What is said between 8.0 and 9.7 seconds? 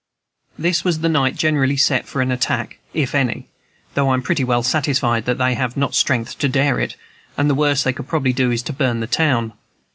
probably do is to burn the town.